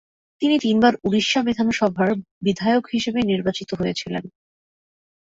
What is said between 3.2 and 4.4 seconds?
নির্বাচিত হয়েছিলেন।